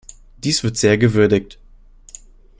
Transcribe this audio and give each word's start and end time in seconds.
Dies 0.43 0.63
wird 0.63 0.77
sehr 0.77 0.97
gewürdigt. 0.97 1.59